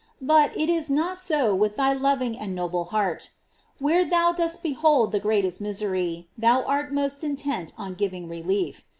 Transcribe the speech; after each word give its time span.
But 0.23 0.57
it 0.57 0.67
is 0.67 0.89
not 0.89 1.19
so 1.19 1.53
with 1.53 1.75
thy 1.75 1.93
loving 1.93 2.35
and 2.35 2.55
noble 2.55 2.85
heart. 2.85 3.29
Where 3.77 4.03
thou 4.03 4.31
dost 4.33 4.63
behold 4.63 5.11
the 5.11 5.19
greatest 5.19 5.61
misery, 5.61 6.27
there 6.35 6.53
thou 6.55 6.63
art 6.63 6.91
most 6.91 7.23
intent 7.23 7.71
on 7.77 7.93
giving 7.93 8.27
relief. 8.27 8.83